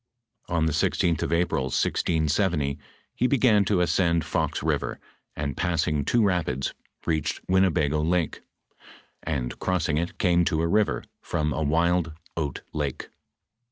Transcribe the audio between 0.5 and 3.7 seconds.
the 16th of April, 1670, he began